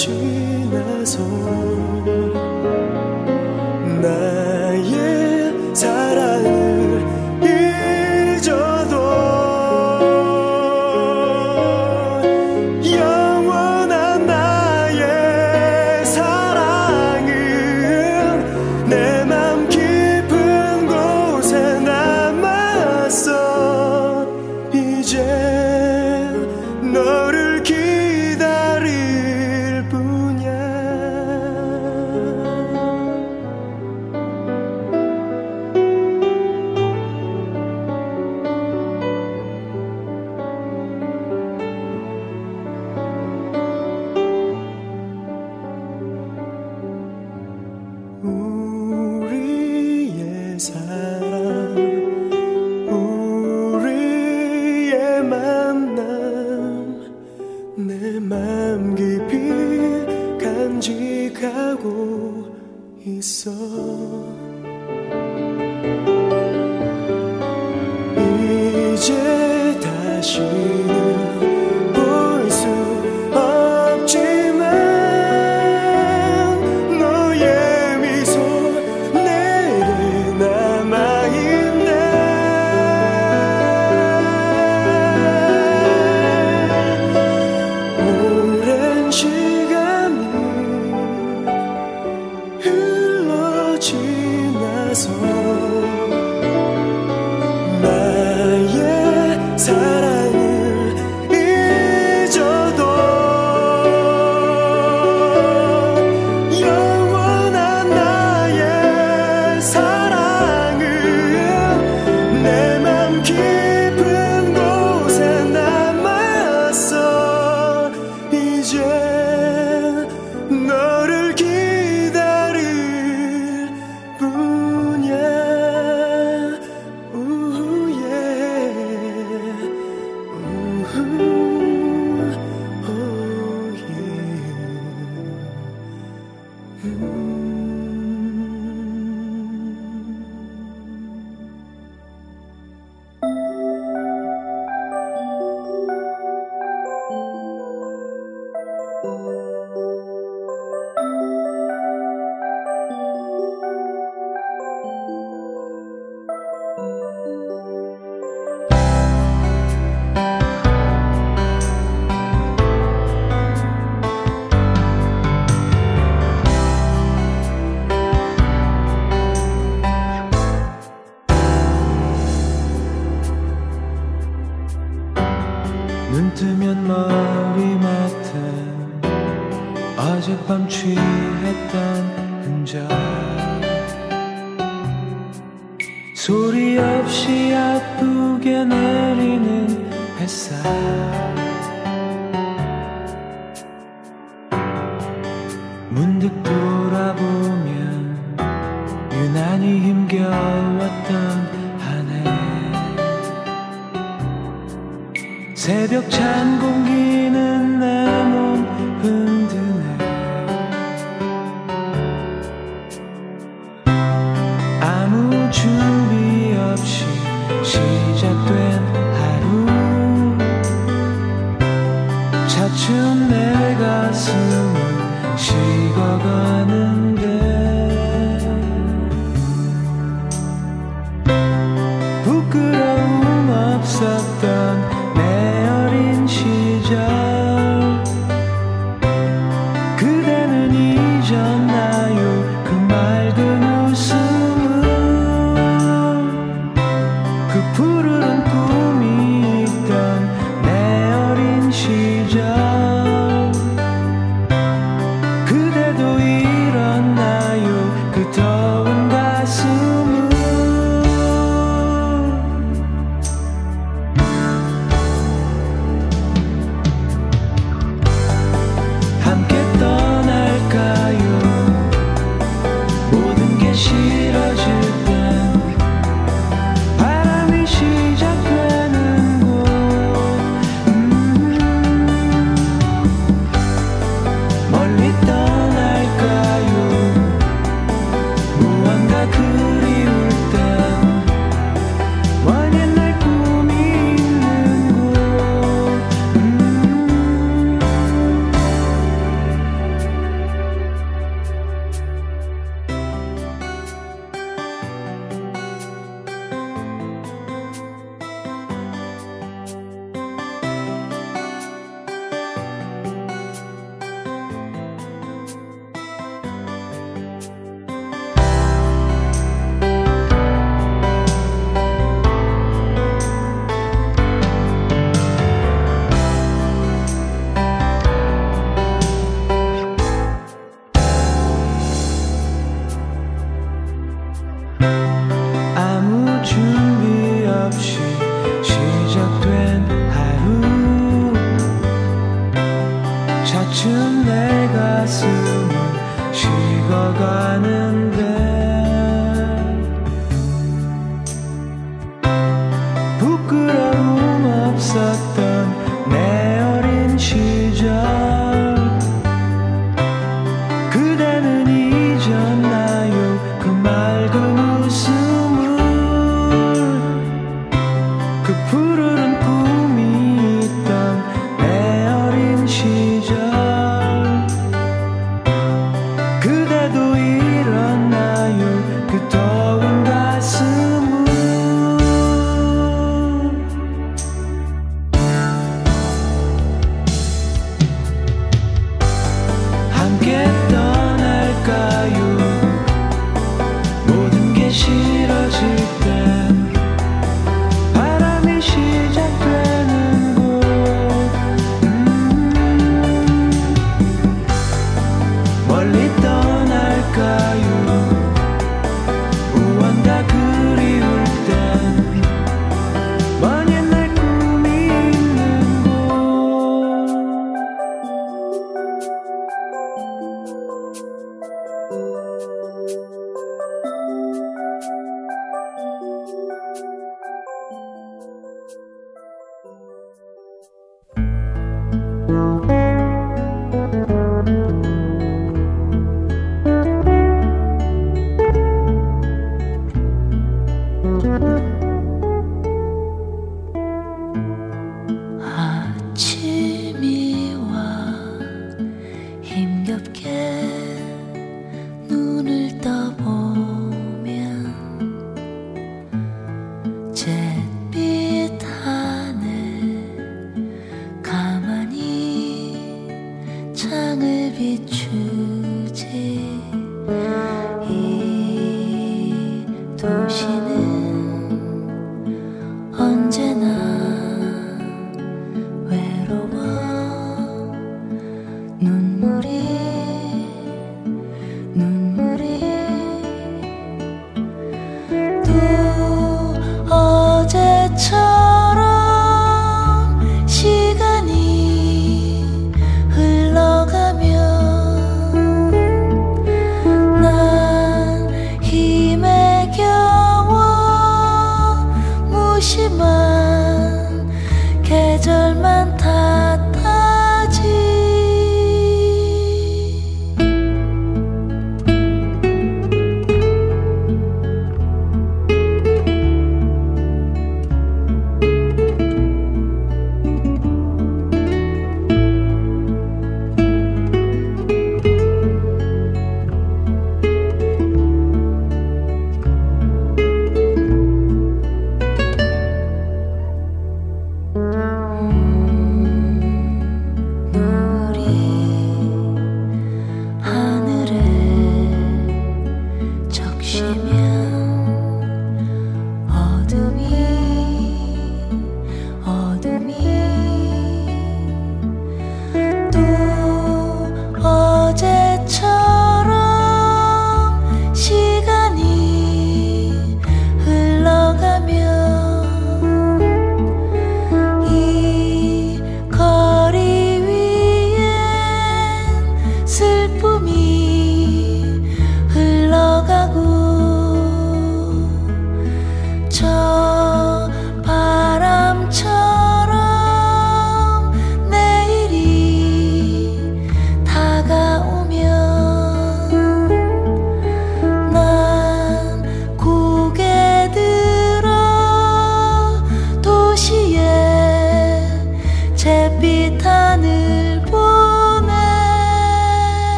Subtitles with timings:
[0.00, 1.20] 지나서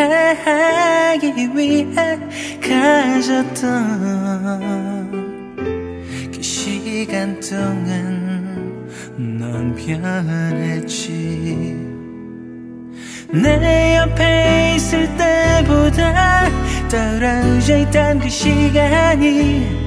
[0.00, 2.18] 하기 위해
[2.60, 3.60] 가졌던
[6.32, 11.10] 그 시간 동안 넌 변했지.
[13.32, 16.50] 내 옆에 있을 때보다
[16.88, 19.78] 떨어져 있던 그 시간이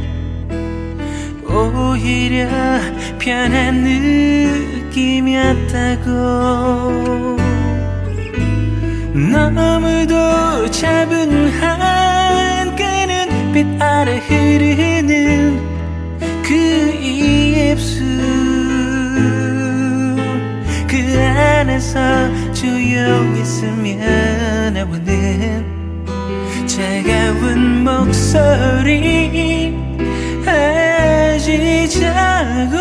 [1.46, 2.48] 오히려
[3.20, 3.84] 편한
[4.94, 7.43] 느낌이었다고
[9.14, 15.62] 너무도 차분한 그 눈빛 아래 흐르는
[16.42, 16.56] 그
[17.00, 18.08] 입술
[20.88, 22.00] 그 안에서
[22.54, 25.04] 조용히 스며나오는
[26.66, 29.78] 차가운 목소리
[31.44, 32.78] 아지자고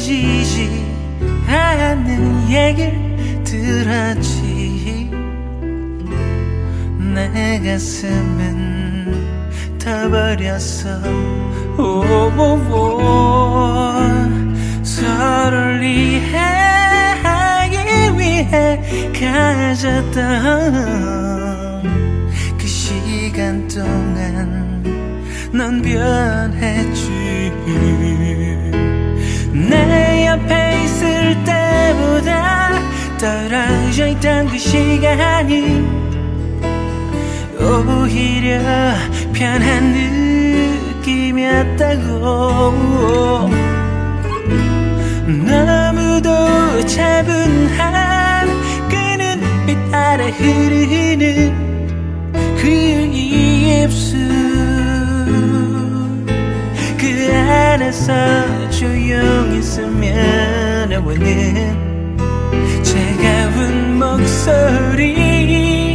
[0.00, 0.86] 믿어지지
[1.46, 5.10] 않는 얘기를 들었지.
[7.14, 9.28] 내 가슴은
[9.78, 11.02] 터버렸어.
[11.78, 13.10] 오오오.
[14.82, 17.76] 서로를 이해하기
[18.18, 18.80] 위해
[19.12, 20.22] 가졌던
[22.58, 24.82] 그 시간 동안
[25.52, 27.10] 넌 변했지
[29.52, 32.70] 내 옆에 있을 때보다
[33.18, 35.84] 떨어져 있던 그 시간이
[37.58, 38.60] 오히려
[39.32, 39.92] 편한
[41.02, 42.10] 느낌이었다고.
[45.26, 48.48] 너무도 차분한
[48.88, 51.52] 그 눈빛 아래 흐르는
[52.56, 52.66] 그
[53.12, 54.18] 입술
[56.98, 60.88] 그 안에서 조용히 스며나오는
[62.82, 65.89] 차가운 목소리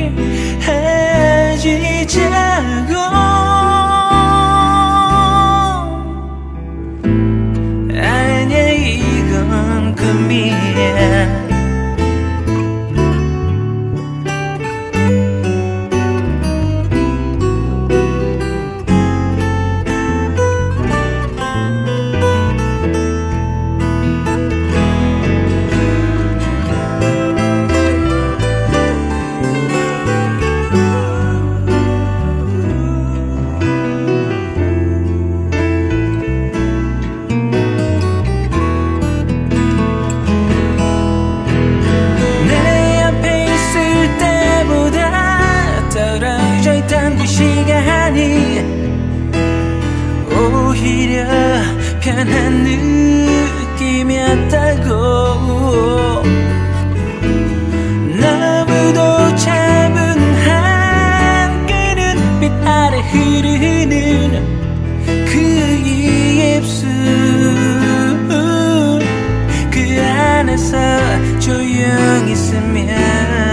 [71.39, 73.44] 조용히 있으면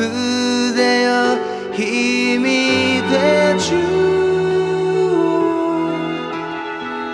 [0.00, 1.38] 그대여
[1.74, 3.74] 힘이 되주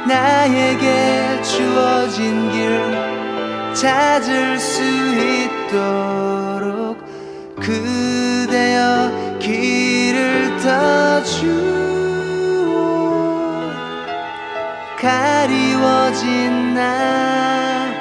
[0.06, 4.82] 나에게 주어진 길 찾을 수
[5.72, 6.96] 있도록
[7.56, 11.56] 그대여 길을 터주오.
[15.00, 17.96] 가리워진 나의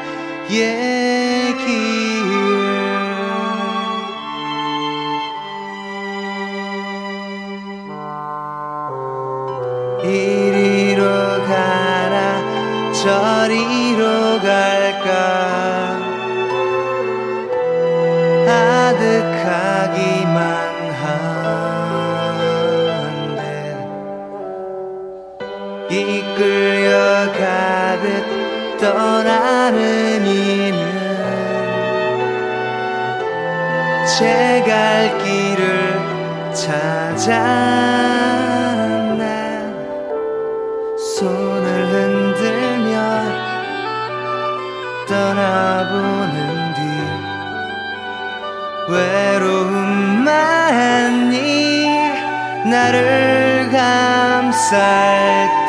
[29.26, 30.86] 떠나는 이는
[34.06, 37.40] 제 갈 길을 찾아
[39.18, 39.26] 난
[41.18, 42.94] 손을 흔들며
[45.08, 46.38] 떠나보는
[46.76, 46.80] 뒤
[48.94, 50.36] 외로움만이
[52.70, 54.78] 나를 감쌀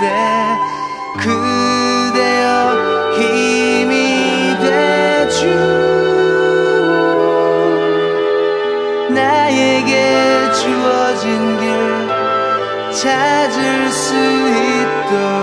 [0.01, 0.36] 때
[15.09, 15.36] 있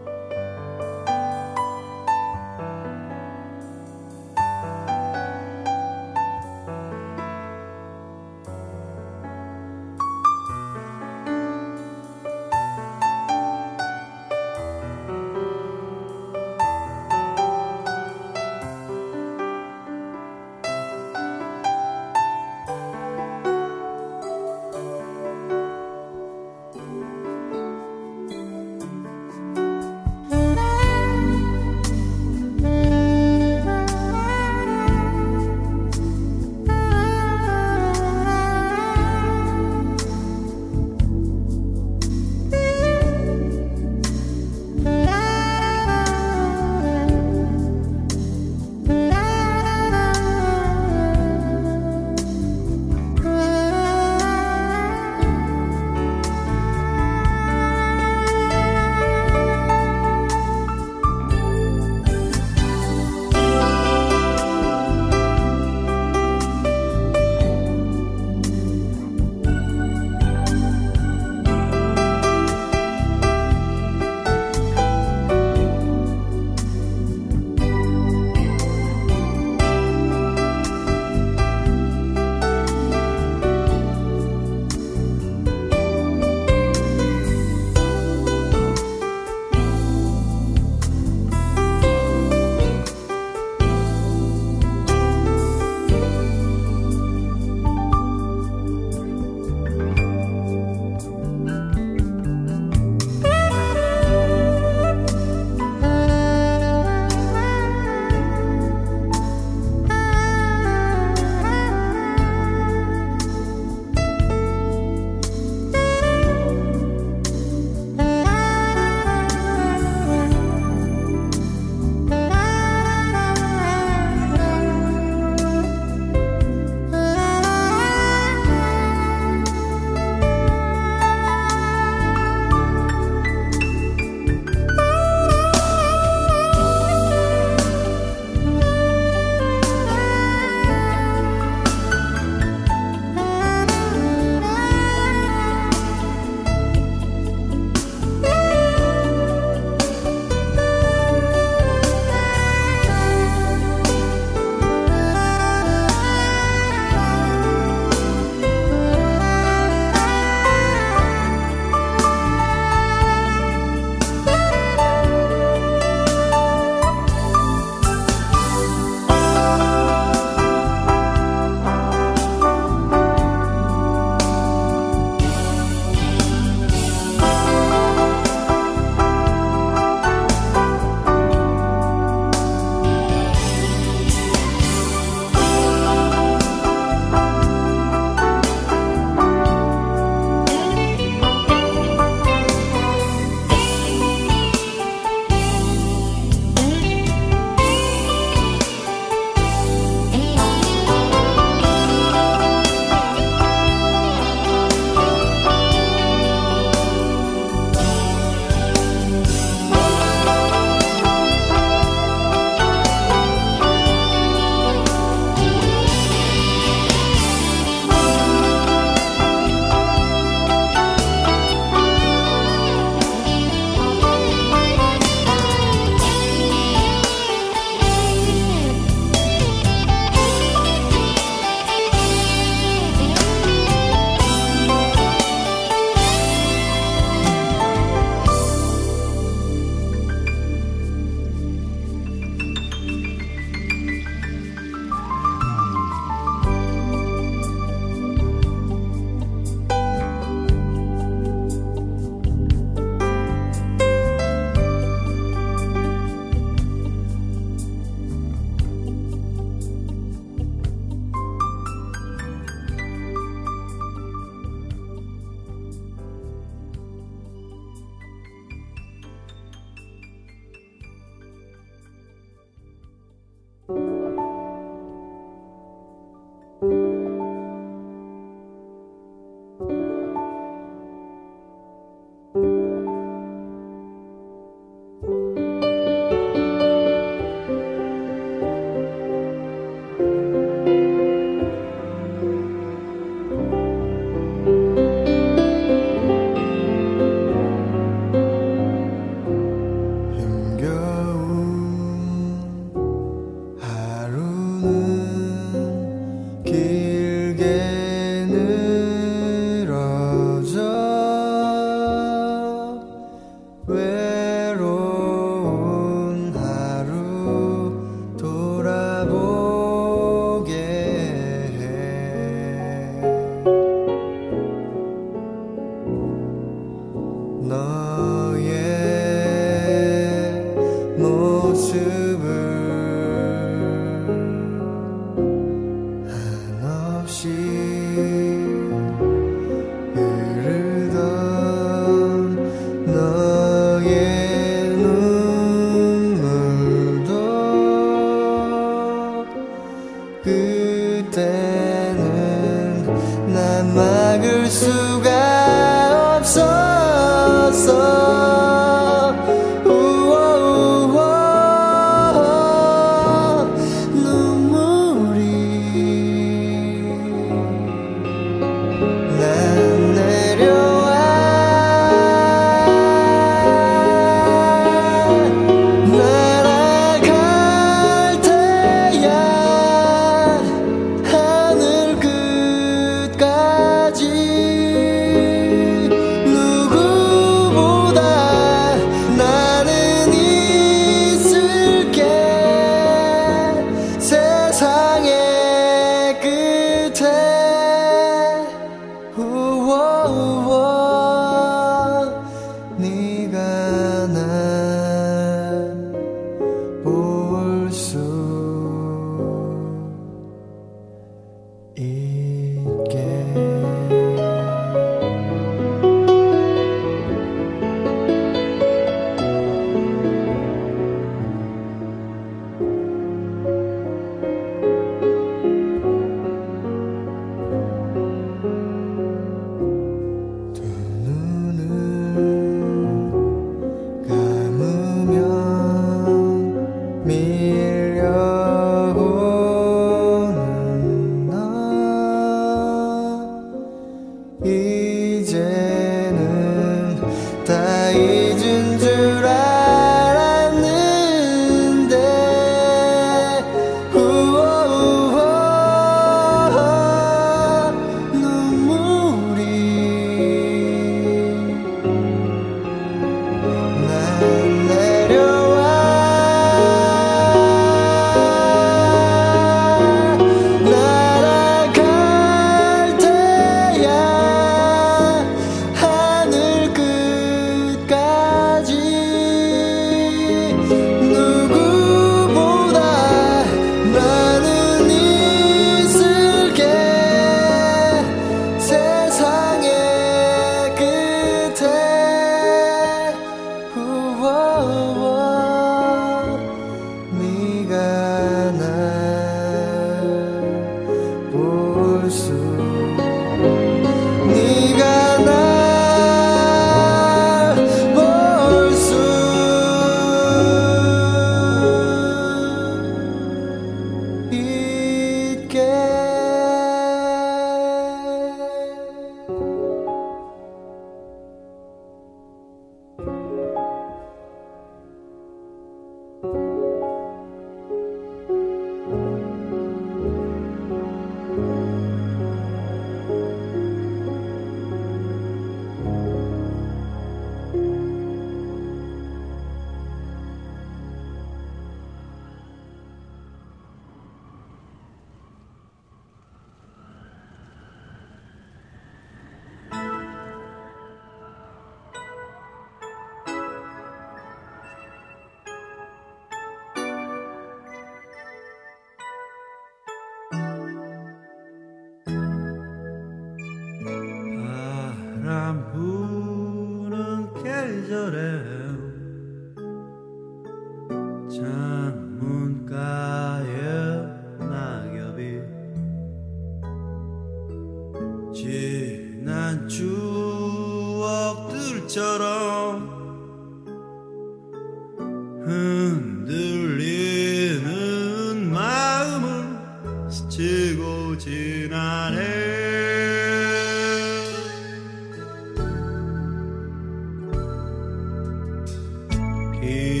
[599.61, 600.00] He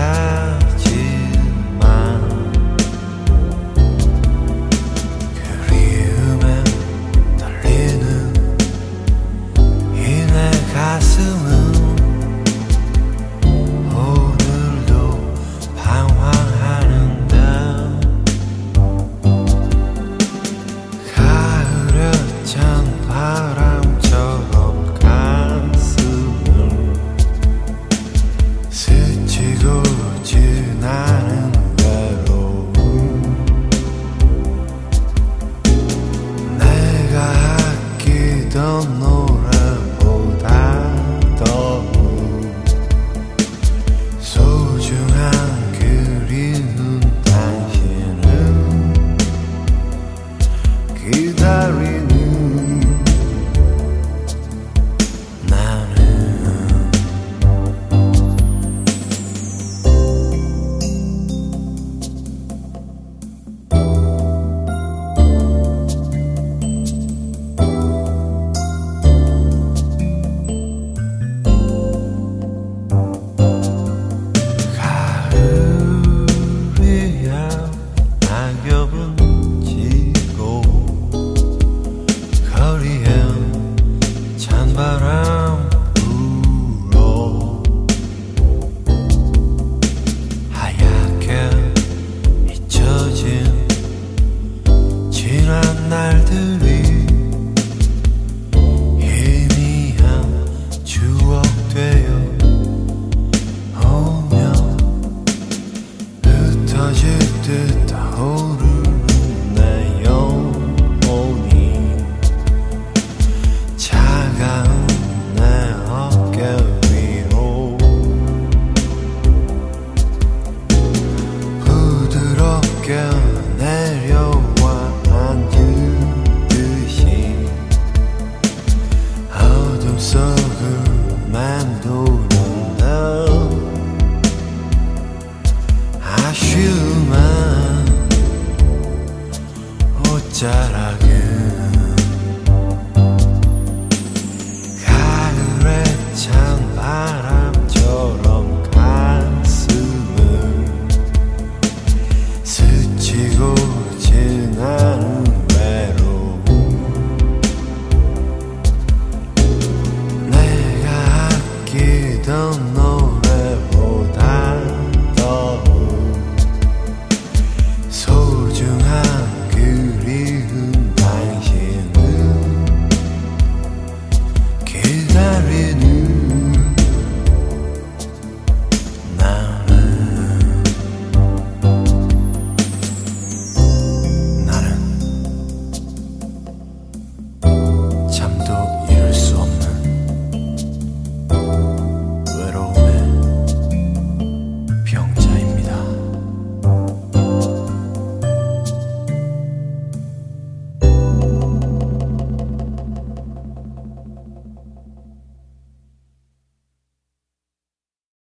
[0.00, 0.29] 떠